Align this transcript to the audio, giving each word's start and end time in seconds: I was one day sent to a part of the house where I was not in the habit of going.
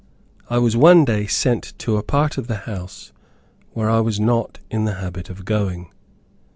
I 0.49 0.57
was 0.57 0.75
one 0.75 1.05
day 1.05 1.27
sent 1.27 1.77
to 1.77 1.95
a 1.97 2.01
part 2.01 2.39
of 2.39 2.47
the 2.47 2.55
house 2.65 3.11
where 3.73 3.87
I 3.87 3.99
was 3.99 4.19
not 4.19 4.57
in 4.71 4.85
the 4.85 4.95
habit 4.95 5.29
of 5.29 5.45
going. 5.45 5.91